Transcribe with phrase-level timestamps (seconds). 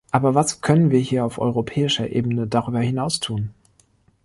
[0.09, 3.51] Aber was können wir hier, auf europäischer Ebene, darüber hinaus tun?